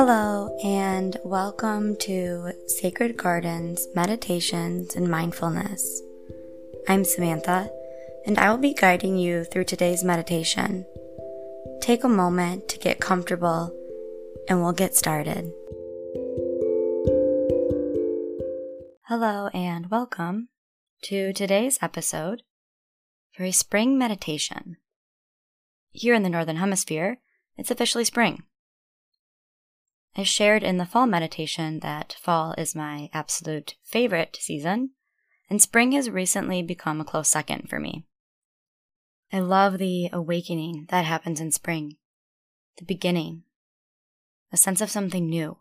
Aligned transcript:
Hello, 0.00 0.56
and 0.62 1.16
welcome 1.24 1.96
to 1.96 2.52
Sacred 2.68 3.16
Gardens 3.16 3.88
Meditations 3.96 4.94
and 4.94 5.08
Mindfulness. 5.08 6.02
I'm 6.86 7.04
Samantha, 7.04 7.68
and 8.24 8.38
I 8.38 8.48
will 8.48 8.58
be 8.58 8.74
guiding 8.74 9.16
you 9.16 9.42
through 9.42 9.64
today's 9.64 10.04
meditation. 10.04 10.86
Take 11.80 12.04
a 12.04 12.08
moment 12.08 12.68
to 12.68 12.78
get 12.78 13.00
comfortable, 13.00 13.76
and 14.48 14.62
we'll 14.62 14.72
get 14.72 14.94
started. 14.94 15.52
Hello, 19.08 19.48
and 19.48 19.90
welcome 19.90 20.48
to 21.06 21.32
today's 21.32 21.76
episode 21.82 22.44
for 23.32 23.42
a 23.42 23.50
spring 23.50 23.98
meditation. 23.98 24.76
Here 25.90 26.14
in 26.14 26.22
the 26.22 26.30
Northern 26.30 26.58
Hemisphere, 26.58 27.18
it's 27.56 27.72
officially 27.72 28.04
spring. 28.04 28.44
I 30.18 30.24
shared 30.24 30.64
in 30.64 30.78
the 30.78 30.84
fall 30.84 31.06
meditation 31.06 31.78
that 31.78 32.16
fall 32.20 32.52
is 32.58 32.74
my 32.74 33.08
absolute 33.12 33.76
favorite 33.84 34.36
season, 34.40 34.90
and 35.48 35.62
spring 35.62 35.92
has 35.92 36.10
recently 36.10 36.60
become 36.60 37.00
a 37.00 37.04
close 37.04 37.28
second 37.28 37.70
for 37.70 37.78
me. 37.78 38.04
I 39.32 39.38
love 39.38 39.78
the 39.78 40.10
awakening 40.12 40.86
that 40.88 41.04
happens 41.04 41.40
in 41.40 41.52
spring, 41.52 41.98
the 42.78 42.84
beginning, 42.84 43.44
a 44.50 44.56
sense 44.56 44.80
of 44.80 44.90
something 44.90 45.28
new. 45.28 45.58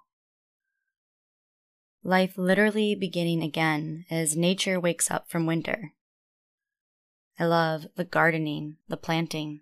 Life 2.01 2.35
literally 2.35 2.95
beginning 2.95 3.43
again 3.43 4.05
as 4.09 4.35
nature 4.35 4.79
wakes 4.79 5.11
up 5.11 5.29
from 5.29 5.45
winter. 5.45 5.93
I 7.37 7.45
love 7.45 7.85
the 7.95 8.05
gardening, 8.05 8.77
the 8.87 8.97
planting, 8.97 9.61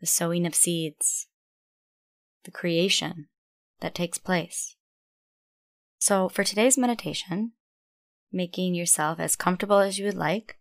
the 0.00 0.06
sowing 0.06 0.46
of 0.46 0.54
seeds, 0.54 1.26
the 2.44 2.50
creation 2.50 3.28
that 3.80 3.94
takes 3.94 4.18
place. 4.18 4.76
So, 5.98 6.28
for 6.28 6.44
today's 6.44 6.78
meditation, 6.78 7.52
making 8.32 8.74
yourself 8.74 9.20
as 9.20 9.36
comfortable 9.36 9.78
as 9.78 9.98
you 9.98 10.06
would 10.06 10.14
like, 10.14 10.56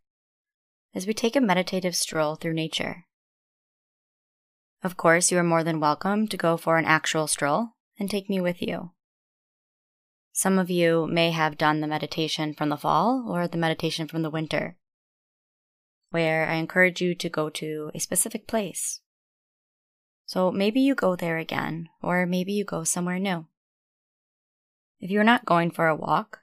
as 0.93 1.07
we 1.07 1.13
take 1.13 1.35
a 1.35 1.41
meditative 1.41 1.95
stroll 1.95 2.35
through 2.35 2.53
nature. 2.53 3.05
Of 4.83 4.97
course, 4.97 5.31
you 5.31 5.37
are 5.37 5.43
more 5.43 5.63
than 5.63 5.79
welcome 5.79 6.27
to 6.27 6.37
go 6.37 6.57
for 6.57 6.77
an 6.77 6.85
actual 6.85 7.27
stroll 7.27 7.69
and 7.99 8.09
take 8.09 8.29
me 8.29 8.39
with 8.39 8.61
you. 8.61 8.91
Some 10.31 10.57
of 10.57 10.69
you 10.69 11.05
may 11.07 11.31
have 11.31 11.57
done 11.57 11.81
the 11.81 11.87
meditation 11.87 12.53
from 12.53 12.69
the 12.69 12.77
fall 12.77 13.25
or 13.27 13.47
the 13.47 13.57
meditation 13.57 14.07
from 14.07 14.21
the 14.21 14.29
winter, 14.29 14.77
where 16.11 16.47
I 16.47 16.55
encourage 16.55 17.01
you 17.01 17.13
to 17.15 17.29
go 17.29 17.49
to 17.49 17.91
a 17.93 17.99
specific 17.99 18.47
place 18.47 19.01
so 20.29 20.51
maybe 20.51 20.79
you 20.79 20.93
go 20.93 21.15
there 21.15 21.39
again, 21.39 21.89
or 22.03 22.27
maybe 22.27 22.53
you 22.53 22.63
go 22.63 22.83
somewhere 22.83 23.17
new. 23.17 23.47
If 24.99 25.09
you're 25.09 25.23
not 25.23 25.43
going 25.43 25.71
for 25.71 25.87
a 25.87 25.95
walk, 25.95 26.41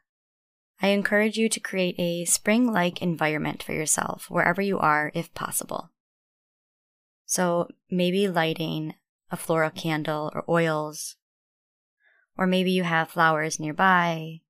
I 0.82 0.88
encourage 0.88 1.38
you 1.38 1.48
to 1.48 1.60
create 1.60 1.94
a 1.96 2.24
spring 2.24 2.72
like 2.72 3.00
environment 3.00 3.62
for 3.62 3.74
yourself 3.74 4.26
wherever 4.28 4.60
you 4.60 4.80
are, 4.80 5.12
if 5.14 5.32
possible. 5.34 5.92
So 7.26 7.68
maybe 7.88 8.26
lighting 8.26 8.96
a 9.30 9.36
floral 9.36 9.70
candle 9.70 10.32
or 10.34 10.42
oils, 10.48 11.14
or 12.36 12.44
maybe 12.44 12.72
you 12.72 12.82
have 12.82 13.08
flowers 13.08 13.60
nearby, 13.60 14.40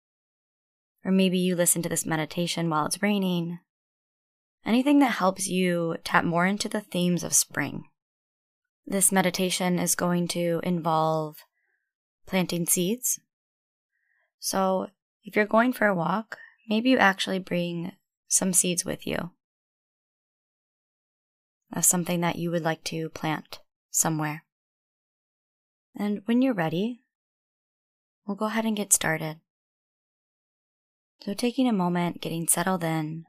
or 1.05 1.13
maybe 1.13 1.37
you 1.37 1.57
listen 1.57 1.83
to 1.83 1.91
this 1.91 2.07
meditation 2.07 2.71
while 2.71 2.87
it's 2.87 3.03
raining. 3.03 3.59
Anything 4.65 5.01
that 5.01 5.19
helps 5.19 5.47
you 5.47 5.97
tap 6.05 6.25
more 6.25 6.47
into 6.47 6.71
the 6.71 6.81
themes 6.81 7.23
of 7.23 7.35
spring. 7.35 7.91
This 8.87 9.11
meditation 9.11 9.81
is 9.81 9.97
going 9.97 10.29
to 10.29 10.61
involve 10.63 11.39
planting 12.27 12.67
seeds. 12.67 13.19
So, 14.39 14.89
if 15.25 15.35
you're 15.35 15.45
going 15.45 15.73
for 15.73 15.89
a 15.89 15.95
walk, 15.95 16.39
maybe 16.69 16.91
you 16.91 16.99
actually 16.99 17.41
bring 17.41 17.93
some 18.29 18.53
seeds 18.53 18.85
with 18.85 19.05
you 19.07 19.31
of 21.73 21.85
something 21.85 22.21
that 22.21 22.37
you 22.37 22.51
would 22.53 22.63
like 22.63 22.85
to 22.85 23.09
plant 23.09 23.59
somewhere. 23.91 24.45
And 25.97 26.23
when 26.27 26.41
you're 26.41 26.55
ready, 26.55 27.03
we'll 28.25 28.37
go 28.37 28.47
ahead 28.47 28.65
and 28.65 28.77
get 28.77 28.93
started. 28.93 29.41
So, 31.23 31.35
taking 31.35 31.67
a 31.67 31.73
moment, 31.73 32.21
getting 32.21 32.47
settled 32.47 32.85
in. 32.85 33.25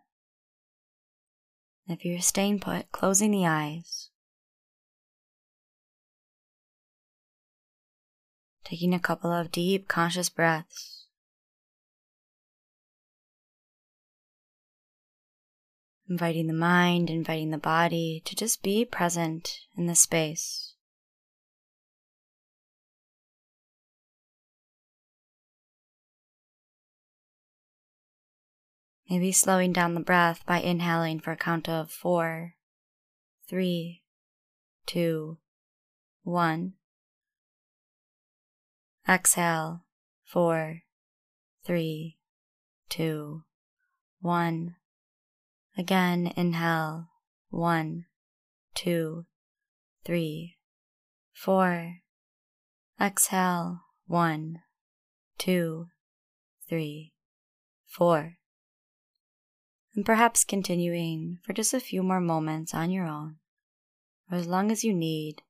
If 1.88 2.06
you're 2.06 2.22
staying 2.22 2.60
put, 2.60 2.92
closing 2.92 3.32
the 3.32 3.48
eyes. 3.48 4.12
Taking 8.68 8.94
a 8.94 9.00
couple 9.00 9.32
of 9.32 9.50
deep 9.50 9.88
conscious 9.88 10.28
breaths. 10.28 11.06
Inviting 16.10 16.48
the 16.48 16.54
mind, 16.54 17.10
inviting 17.10 17.52
the 17.52 17.58
body 17.58 18.22
to 18.26 18.36
just 18.36 18.62
be 18.62 18.84
present 18.84 19.60
in 19.78 19.86
the 19.86 19.96
space. 19.96 20.74
Maybe 29.10 29.32
slowing 29.32 29.72
down 29.72 29.94
the 29.94 30.02
breath 30.02 30.46
by 30.46 30.60
inhaling 30.60 31.22
for 31.22 31.32
a 31.32 31.38
count 31.38 31.70
of 31.70 31.90
four, 31.90 32.56
three, 33.48 34.04
two, 34.86 35.38
one. 36.24 36.74
Exhale. 39.08 39.84
Four, 40.26 40.82
three, 41.66 42.18
two, 42.90 43.44
one. 44.20 44.76
Again, 45.78 46.34
inhale. 46.36 47.08
One, 47.50 48.08
two, 48.76 49.26
three, 50.04 50.58
four. 51.32 52.00
Exhale. 53.00 53.80
One, 54.08 54.64
two, 55.38 55.88
three, 56.68 57.14
four. 57.86 58.38
And 59.96 60.06
perhaps 60.06 60.44
continuing 60.44 61.40
for 61.44 61.54
just 61.54 61.74
a 61.74 61.80
few 61.80 62.04
more 62.04 62.20
moments 62.20 62.74
on 62.74 62.92
your 62.92 63.06
own, 63.06 63.38
or 64.30 64.38
as 64.38 64.48
long 64.48 64.70
as 64.70 64.84
you 64.84 64.94
need, 64.94 65.44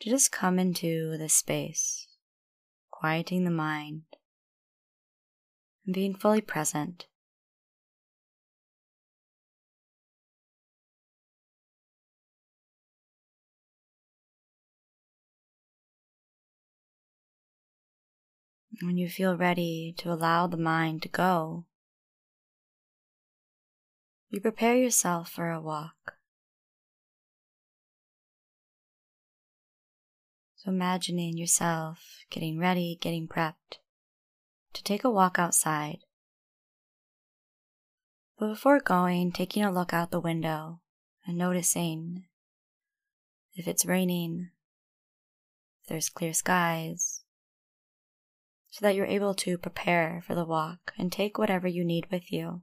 to 0.00 0.10
just 0.10 0.30
come 0.30 0.58
into 0.58 1.16
this 1.16 1.34
space 1.34 2.07
quieting 2.98 3.44
the 3.44 3.50
mind, 3.50 4.02
and 5.86 5.94
being 5.94 6.12
fully 6.12 6.40
present. 6.40 7.06
When 18.82 18.96
you 18.96 19.08
feel 19.08 19.36
ready 19.36 19.94
to 19.98 20.12
allow 20.12 20.48
the 20.48 20.56
mind 20.56 21.02
to 21.02 21.08
go, 21.08 21.66
you 24.28 24.40
prepare 24.40 24.76
yourself 24.76 25.30
for 25.30 25.52
a 25.52 25.60
walk. 25.60 26.17
So 30.58 30.72
imagining 30.72 31.36
yourself 31.36 32.24
getting 32.30 32.58
ready, 32.58 32.98
getting 33.00 33.28
prepped 33.28 33.78
to 34.72 34.82
take 34.82 35.04
a 35.04 35.10
walk 35.10 35.38
outside. 35.38 35.98
But 38.38 38.48
before 38.48 38.80
going, 38.80 39.30
taking 39.30 39.62
a 39.62 39.72
look 39.72 39.92
out 39.92 40.10
the 40.10 40.20
window 40.20 40.80
and 41.24 41.38
noticing 41.38 42.24
if 43.54 43.68
it's 43.68 43.86
raining, 43.86 44.50
if 45.82 45.88
there's 45.88 46.08
clear 46.08 46.32
skies, 46.32 47.22
so 48.68 48.84
that 48.84 48.96
you're 48.96 49.06
able 49.06 49.34
to 49.34 49.58
prepare 49.58 50.22
for 50.26 50.34
the 50.34 50.44
walk 50.44 50.92
and 50.98 51.12
take 51.12 51.38
whatever 51.38 51.68
you 51.68 51.84
need 51.84 52.10
with 52.10 52.32
you. 52.32 52.62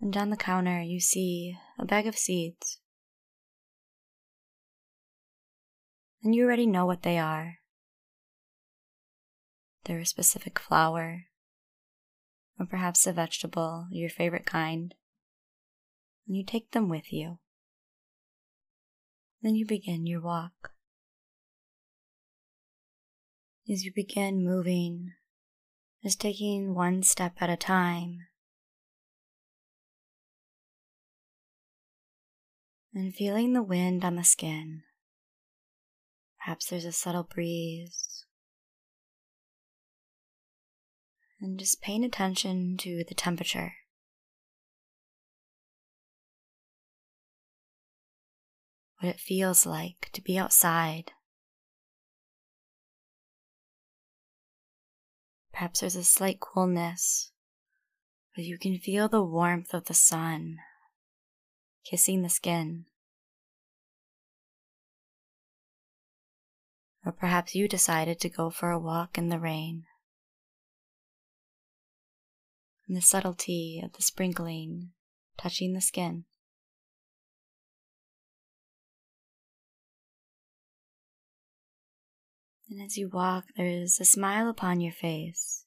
And 0.00 0.14
on 0.16 0.28
the 0.28 0.36
counter, 0.36 0.82
you 0.82 1.00
see 1.00 1.56
a 1.78 1.86
bag 1.86 2.06
of 2.06 2.16
seeds. 2.16 2.78
And 6.28 6.34
you 6.34 6.44
already 6.44 6.66
know 6.66 6.84
what 6.84 7.04
they 7.04 7.18
are. 7.18 7.60
They're 9.86 10.00
a 10.00 10.04
specific 10.04 10.58
flower, 10.58 11.24
or 12.60 12.66
perhaps 12.66 13.06
a 13.06 13.14
vegetable, 13.14 13.86
your 13.90 14.10
favorite 14.10 14.44
kind, 14.44 14.94
and 16.26 16.36
you 16.36 16.44
take 16.44 16.72
them 16.72 16.90
with 16.90 17.14
you. 17.14 17.38
Then 19.40 19.54
you 19.54 19.64
begin 19.64 20.06
your 20.06 20.20
walk. 20.20 20.72
As 23.66 23.86
you 23.86 23.92
begin 23.94 24.44
moving, 24.44 25.12
just 26.02 26.20
taking 26.20 26.74
one 26.74 27.02
step 27.04 27.36
at 27.40 27.48
a 27.48 27.56
time, 27.56 28.18
and 32.92 33.14
feeling 33.14 33.54
the 33.54 33.62
wind 33.62 34.04
on 34.04 34.16
the 34.16 34.24
skin 34.24 34.82
Perhaps 36.48 36.70
there's 36.70 36.86
a 36.86 36.92
subtle 36.92 37.24
breeze. 37.24 38.24
And 41.42 41.58
just 41.58 41.82
paying 41.82 42.02
attention 42.02 42.78
to 42.78 43.04
the 43.06 43.14
temperature. 43.14 43.74
What 48.98 49.10
it 49.10 49.20
feels 49.20 49.66
like 49.66 50.08
to 50.14 50.22
be 50.22 50.38
outside. 50.38 51.12
Perhaps 55.52 55.80
there's 55.80 55.96
a 55.96 56.02
slight 56.02 56.40
coolness, 56.40 57.30
but 58.34 58.46
you 58.46 58.56
can 58.56 58.78
feel 58.78 59.06
the 59.06 59.22
warmth 59.22 59.74
of 59.74 59.84
the 59.84 59.92
sun 59.92 60.56
kissing 61.84 62.22
the 62.22 62.30
skin. 62.30 62.86
Or 67.04 67.12
perhaps 67.12 67.54
you 67.54 67.68
decided 67.68 68.20
to 68.20 68.28
go 68.28 68.50
for 68.50 68.70
a 68.70 68.78
walk 68.78 69.16
in 69.16 69.28
the 69.28 69.38
rain. 69.38 69.84
And 72.86 72.96
the 72.96 73.02
subtlety 73.02 73.80
of 73.84 73.92
the 73.92 74.02
sprinkling 74.02 74.90
touching 75.36 75.74
the 75.74 75.80
skin. 75.80 76.24
And 82.70 82.82
as 82.82 82.98
you 82.98 83.08
walk, 83.08 83.44
there's 83.56 83.98
a 83.98 84.04
smile 84.04 84.48
upon 84.48 84.80
your 84.80 84.92
face, 84.92 85.64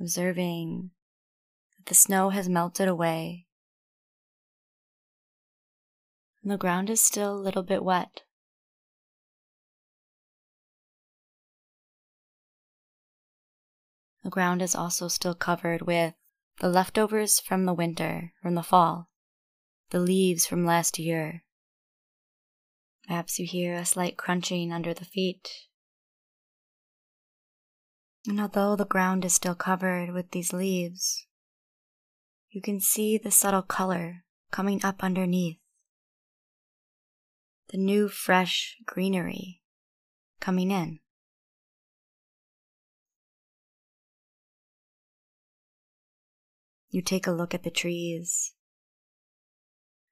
observing 0.00 0.92
that 1.76 1.86
the 1.86 1.94
snow 1.94 2.30
has 2.30 2.48
melted 2.48 2.88
away 2.88 3.46
and 6.44 6.52
the 6.52 6.58
ground 6.58 6.90
is 6.90 7.00
still 7.00 7.34
a 7.34 7.40
little 7.40 7.62
bit 7.62 7.82
wet. 7.82 8.20
The 14.24 14.30
ground 14.30 14.62
is 14.62 14.74
also 14.74 15.08
still 15.08 15.34
covered 15.34 15.82
with 15.82 16.14
the 16.58 16.70
leftovers 16.70 17.40
from 17.40 17.66
the 17.66 17.74
winter, 17.74 18.32
from 18.40 18.54
the 18.54 18.62
fall, 18.62 19.10
the 19.90 20.00
leaves 20.00 20.46
from 20.46 20.64
last 20.64 20.98
year. 20.98 21.44
Perhaps 23.06 23.38
you 23.38 23.46
hear 23.46 23.74
a 23.74 23.84
slight 23.84 24.16
crunching 24.16 24.72
under 24.72 24.94
the 24.94 25.04
feet. 25.04 25.50
And 28.26 28.40
although 28.40 28.76
the 28.76 28.86
ground 28.86 29.26
is 29.26 29.34
still 29.34 29.54
covered 29.54 30.10
with 30.10 30.30
these 30.30 30.54
leaves, 30.54 31.26
you 32.48 32.62
can 32.62 32.80
see 32.80 33.18
the 33.18 33.30
subtle 33.30 33.60
color 33.60 34.24
coming 34.50 34.82
up 34.82 35.04
underneath. 35.04 35.58
The 37.68 37.76
new, 37.76 38.08
fresh 38.08 38.78
greenery 38.86 39.60
coming 40.40 40.70
in. 40.70 41.00
You 46.94 47.02
take 47.02 47.26
a 47.26 47.32
look 47.32 47.54
at 47.54 47.64
the 47.64 47.72
trees, 47.72 48.52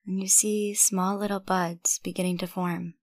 and 0.05 0.19
you 0.20 0.26
see 0.26 0.75
small 0.75 1.17
little 1.17 1.38
buds 1.38 2.00
beginning 2.02 2.38
to 2.38 2.49
form. 2.49 2.94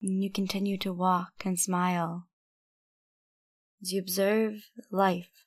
And 0.00 0.22
you 0.22 0.30
continue 0.30 0.78
to 0.78 0.92
walk 0.92 1.32
and 1.44 1.58
smile 1.58 2.28
as 3.82 3.92
you 3.92 4.00
observe 4.00 4.70
life 4.88 5.46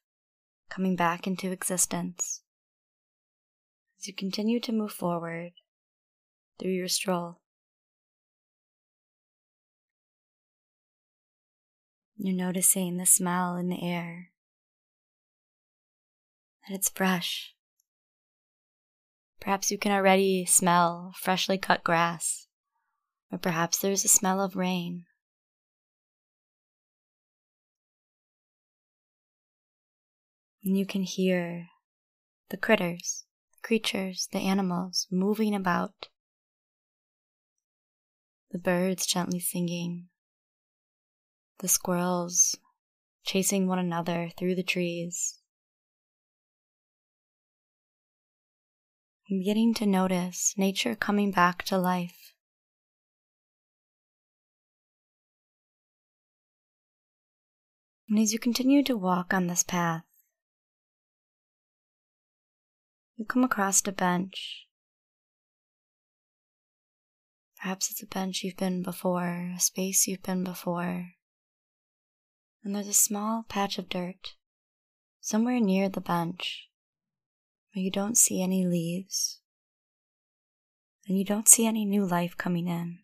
coming 0.70 0.98
back 0.98 1.26
into 1.26 1.50
existence. 1.50 2.42
As 4.02 4.08
you 4.08 4.14
continue 4.14 4.60
to 4.60 4.74
move 4.74 4.92
forward 4.92 5.54
through 6.60 6.74
your 6.74 6.90
stroll. 6.90 7.40
You're 12.20 12.36
noticing 12.36 12.98
the 12.98 13.06
smell 13.06 13.56
in 13.58 13.70
the 13.70 13.84
air, 13.84 14.32
that 16.68 16.74
it's 16.74 16.90
fresh. 16.90 17.54
Perhaps 19.40 19.70
you 19.70 19.78
can 19.78 19.92
already 19.92 20.44
smell 20.44 21.14
freshly 21.16 21.60
cut 21.60 21.84
grass, 21.84 22.48
or 23.32 23.38
perhaps 23.38 23.78
there's 23.78 24.04
a 24.04 24.08
smell 24.10 24.42
of 24.42 24.56
rain. 24.56 25.06
And 30.64 30.76
you 30.76 30.88
can 30.88 31.04
hear 31.04 31.68
the 32.50 32.58
critters, 32.58 33.26
the 33.54 33.68
creatures, 33.68 34.28
the 34.32 34.40
animals 34.40 35.06
moving 35.12 35.54
about, 35.54 36.10
the 38.50 38.58
birds 38.58 39.06
gently 39.06 39.40
singing 39.40 40.08
the 41.60 41.68
squirrels 41.68 42.56
chasing 43.26 43.68
one 43.68 43.80
another 43.80 44.30
through 44.38 44.56
the 44.56 44.64
trees. 44.64 45.40
I'm 49.30 49.40
beginning 49.40 49.74
to 49.76 49.86
notice 49.86 50.54
nature 50.58 50.96
coming 50.96 51.32
back 51.32 51.64
to 51.64 51.78
life. 51.78 52.34
And 58.10 58.18
as 58.18 58.32
you 58.32 58.40
continue 58.40 58.84
to 58.84 58.96
walk 58.96 59.34
on 59.34 59.48
this 59.48 59.64
path, 59.64 60.04
you 63.18 63.26
come 63.26 63.44
across 63.44 63.86
a 63.86 63.92
bench. 63.92 64.68
Perhaps 67.62 67.92
it's 67.92 68.04
a 68.04 68.06
bench 68.06 68.44
you've 68.44 68.56
been 68.56 68.82
before, 68.82 69.52
a 69.54 69.60
space 69.60 70.08
you've 70.08 70.24
been 70.24 70.46
before 70.46 71.17
and 72.68 72.76
there's 72.76 72.90
a 72.90 72.94
small 72.94 73.46
patch 73.48 73.78
of 73.78 73.88
dirt 73.88 74.36
somewhere 75.22 75.58
near 75.58 75.88
the 75.88 76.02
bench 76.02 76.68
where 77.72 77.82
you 77.82 77.90
don't 77.90 78.18
see 78.18 78.44
any 78.44 78.68
leaves 78.68 79.40
and 81.08 81.18
you 81.18 81.24
don't 81.24 81.48
see 81.48 81.66
any 81.66 81.86
new 81.86 82.06
life 82.06 82.36
coming 82.38 82.68
in. 82.68 83.00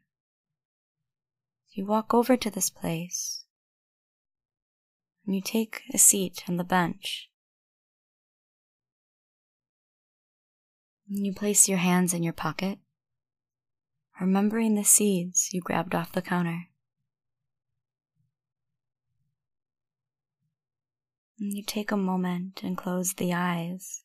You 1.71 1.85
walk 1.85 2.13
over 2.13 2.35
to 2.35 2.49
this 2.49 2.69
place 2.69 3.45
and 5.25 5.33
you 5.33 5.41
take 5.41 5.83
a 5.93 5.97
seat 5.97 6.43
on 6.49 6.57
the 6.57 6.65
bench. 6.65 7.29
And 11.07 11.25
you 11.25 11.33
place 11.33 11.69
your 11.69 11.77
hands 11.77 12.13
in 12.13 12.21
your 12.21 12.33
pocket, 12.33 12.79
remembering 14.19 14.75
the 14.75 14.83
seeds 14.83 15.53
you 15.53 15.61
grabbed 15.61 15.95
off 15.95 16.11
the 16.11 16.21
counter. 16.21 16.67
You 21.51 21.63
take 21.63 21.91
a 21.91 21.97
moment 21.97 22.61
and 22.63 22.77
close 22.77 23.13
the 23.13 23.33
eyes. 23.33 24.03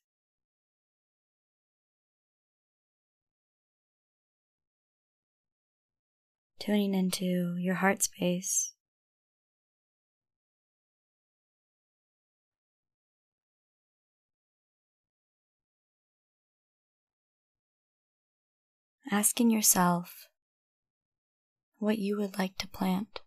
Tuning 6.58 6.94
into 6.94 7.56
your 7.56 7.76
heart 7.76 8.02
space. 8.02 8.72
Asking 19.10 19.50
yourself 19.50 20.26
what 21.78 21.98
you 21.98 22.18
would 22.18 22.38
like 22.38 22.58
to 22.58 22.68
plant. 22.68 23.20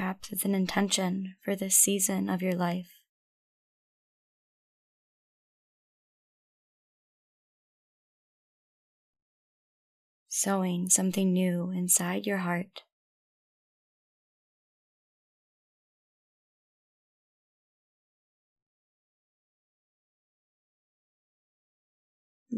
Perhaps 0.00 0.32
it's 0.32 0.46
an 0.46 0.54
intention 0.54 1.34
for 1.44 1.54
this 1.54 1.76
season 1.76 2.30
of 2.30 2.40
your 2.40 2.54
life. 2.54 2.88
Sowing 10.26 10.88
something 10.88 11.34
new 11.34 11.70
inside 11.70 12.24
your 12.24 12.38
heart. 12.38 12.80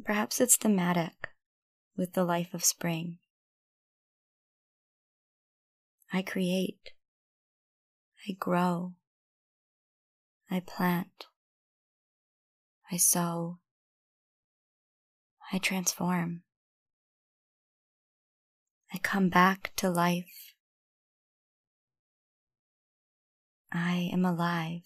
Perhaps 0.04 0.40
it's 0.40 0.56
thematic 0.56 1.30
with 1.96 2.12
the 2.12 2.22
life 2.22 2.54
of 2.54 2.64
spring. 2.64 3.18
I 6.12 6.22
create. 6.22 6.92
I 8.28 8.32
grow. 8.38 8.94
I 10.50 10.60
plant. 10.60 11.26
I 12.90 12.96
sow. 12.96 13.58
I 15.52 15.58
transform. 15.58 16.42
I 18.92 18.98
come 18.98 19.28
back 19.28 19.72
to 19.76 19.90
life. 19.90 20.54
I 23.72 24.10
am 24.12 24.24
alive. 24.24 24.82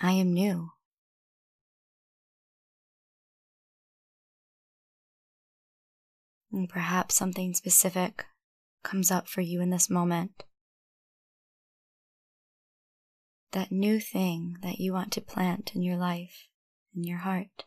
I 0.00 0.12
am 0.12 0.32
new. 0.32 0.70
And 6.52 6.68
perhaps 6.68 7.16
something 7.16 7.52
specific 7.54 8.24
comes 8.86 9.10
up 9.10 9.26
for 9.26 9.40
you 9.40 9.60
in 9.60 9.70
this 9.70 9.90
moment. 9.90 10.44
That 13.50 13.72
new 13.72 13.98
thing 13.98 14.58
that 14.62 14.78
you 14.78 14.92
want 14.92 15.12
to 15.12 15.20
plant 15.20 15.72
in 15.74 15.82
your 15.82 15.96
life, 15.96 16.46
in 16.94 17.02
your 17.02 17.18
heart. 17.18 17.64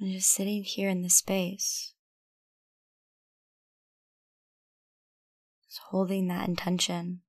And 0.00 0.12
just 0.12 0.30
sitting 0.30 0.64
here 0.64 0.88
in 0.88 1.02
this 1.02 1.16
space, 1.16 1.92
just 5.66 5.80
holding 5.90 6.26
that 6.28 6.48
intention, 6.48 7.20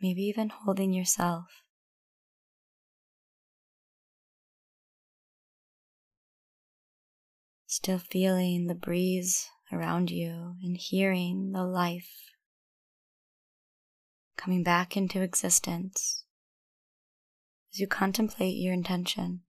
maybe 0.00 0.22
even 0.22 0.50
holding 0.50 0.92
yourself. 0.92 1.44
Still 7.80 8.00
feeling 8.00 8.66
the 8.66 8.74
breeze 8.74 9.48
around 9.70 10.10
you 10.10 10.56
and 10.64 10.76
hearing 10.76 11.52
the 11.52 11.62
life 11.62 12.32
coming 14.36 14.64
back 14.64 14.96
into 14.96 15.22
existence 15.22 16.24
as 17.72 17.78
you 17.78 17.86
contemplate 17.86 18.56
your 18.56 18.74
intention. 18.74 19.42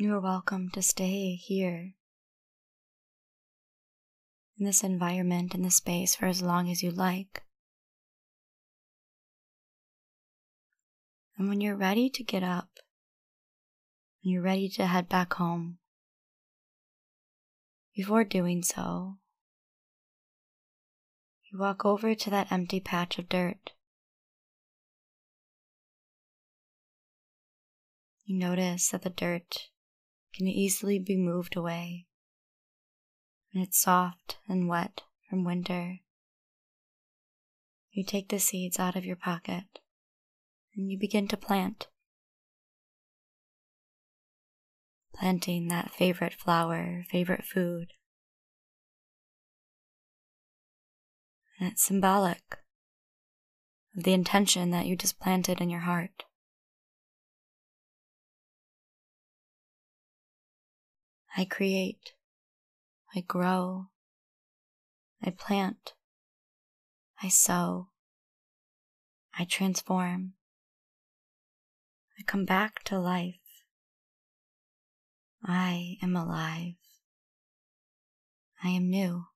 You 0.00 0.14
are 0.14 0.20
welcome 0.20 0.70
to 0.74 0.80
stay 0.80 1.34
here 1.34 1.94
in 4.56 4.64
this 4.64 4.84
environment, 4.84 5.56
in 5.56 5.62
this 5.62 5.78
space 5.78 6.14
for 6.14 6.26
as 6.26 6.40
long 6.40 6.70
as 6.70 6.84
you 6.84 6.92
like. 6.92 7.42
And 11.36 11.48
when 11.48 11.60
you're 11.60 11.74
ready 11.74 12.08
to 12.10 12.22
get 12.22 12.44
up, 12.44 12.68
when 14.22 14.34
you're 14.34 14.42
ready 14.42 14.68
to 14.68 14.86
head 14.86 15.08
back 15.08 15.34
home, 15.34 15.78
before 17.96 18.22
doing 18.22 18.62
so, 18.62 19.16
you 21.50 21.58
walk 21.58 21.84
over 21.84 22.14
to 22.14 22.30
that 22.30 22.52
empty 22.52 22.78
patch 22.78 23.18
of 23.18 23.28
dirt. 23.28 23.72
You 28.26 28.38
notice 28.38 28.90
that 28.90 29.02
the 29.02 29.10
dirt 29.10 29.70
can 30.38 30.46
easily 30.46 31.00
be 31.00 31.16
moved 31.16 31.56
away. 31.56 32.06
And 33.52 33.62
it's 33.62 33.80
soft 33.80 34.38
and 34.48 34.68
wet 34.68 35.02
from 35.28 35.44
winter. 35.44 35.98
You 37.90 38.04
take 38.04 38.28
the 38.28 38.38
seeds 38.38 38.78
out 38.78 38.94
of 38.94 39.04
your 39.04 39.16
pocket 39.16 39.80
and 40.76 40.90
you 40.90 40.96
begin 40.98 41.26
to 41.28 41.36
plant. 41.36 41.88
Planting 45.12 45.66
that 45.68 45.90
favorite 45.90 46.34
flower, 46.34 47.04
favorite 47.10 47.44
food. 47.44 47.88
And 51.58 51.72
it's 51.72 51.82
symbolic 51.82 52.58
of 53.96 54.04
the 54.04 54.12
intention 54.12 54.70
that 54.70 54.86
you 54.86 54.94
just 54.94 55.18
planted 55.18 55.60
in 55.60 55.68
your 55.68 55.80
heart. 55.80 56.22
I 61.36 61.44
create, 61.44 62.14
I 63.14 63.20
grow, 63.20 63.86
I 65.22 65.30
plant, 65.30 65.94
I 67.22 67.28
sow, 67.28 67.88
I 69.38 69.44
transform, 69.44 70.34
I 72.18 72.22
come 72.24 72.44
back 72.44 72.82
to 72.84 72.98
life. 72.98 73.36
I 75.44 75.98
am 76.02 76.16
alive. 76.16 76.74
I 78.62 78.70
am 78.70 78.90
new. 78.90 79.27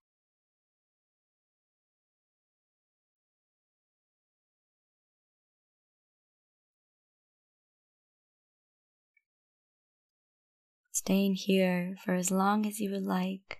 Staying 11.04 11.34
here 11.34 11.96
for 12.04 12.14
as 12.14 12.30
long 12.30 12.64
as 12.64 12.78
you 12.78 12.88
would 12.88 13.02
like, 13.02 13.58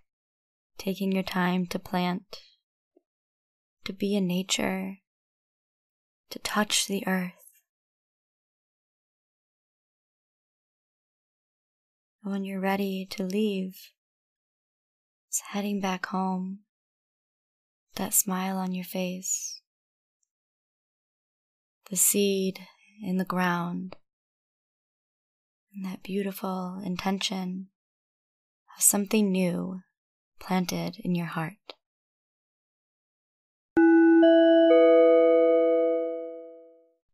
taking 0.79 1.11
your 1.11 1.25
time 1.25 1.67
to 1.67 1.77
plant, 1.77 2.39
to 3.85 3.93
be 3.93 4.15
in 4.15 4.29
nature, 4.29 4.99
to 6.31 6.39
touch 6.39 6.87
the 6.87 7.05
earth. 7.05 7.33
When 12.23 12.45
you're 12.45 12.61
ready 12.61 13.09
to 13.11 13.25
leave, 13.25 13.75
it's 15.29 15.41
heading 15.49 15.81
back 15.81 16.07
home, 16.07 16.61
that 17.97 18.15
smile 18.15 18.57
on 18.57 18.73
your 18.73 18.85
face, 18.85 19.61
the 21.91 21.97
seed 21.97 22.61
in 23.03 23.17
the 23.17 23.25
ground 23.25 23.97
and 25.75 25.85
that 25.85 26.03
beautiful 26.03 26.81
intention 26.85 27.69
of 28.77 28.83
something 28.83 29.31
new 29.31 29.81
planted 30.39 30.97
in 31.03 31.15
your 31.15 31.27
heart. 31.27 31.75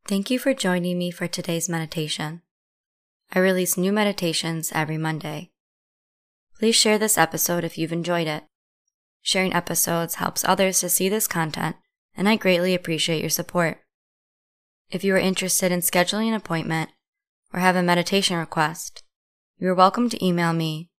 Thank 0.06 0.30
you 0.30 0.38
for 0.38 0.54
joining 0.54 0.96
me 0.96 1.10
for 1.10 1.28
today's 1.28 1.68
meditation. 1.68 2.40
I 3.34 3.40
release 3.40 3.76
new 3.76 3.92
meditations 3.92 4.72
every 4.74 4.96
Monday. 4.96 5.50
Please 6.58 6.74
share 6.74 6.98
this 6.98 7.18
episode 7.18 7.62
if 7.62 7.76
you've 7.76 7.92
enjoyed 7.92 8.26
it. 8.26 8.44
Sharing 9.20 9.52
episodes 9.52 10.14
helps 10.14 10.44
others 10.44 10.80
to 10.80 10.88
see 10.88 11.10
this 11.10 11.28
content, 11.28 11.76
and 12.16 12.26
I 12.26 12.36
greatly 12.36 12.74
appreciate 12.74 13.20
your 13.20 13.28
support. 13.28 13.82
If 14.90 15.04
you 15.04 15.14
are 15.14 15.18
interested 15.18 15.70
in 15.70 15.80
scheduling 15.80 16.28
an 16.28 16.34
appointment, 16.34 16.90
or 17.52 17.60
have 17.60 17.76
a 17.76 17.82
meditation 17.82 18.36
request, 18.36 19.02
you 19.58 19.68
are 19.68 19.74
welcome 19.74 20.08
to 20.08 20.24
email 20.24 20.52
me 20.52 20.90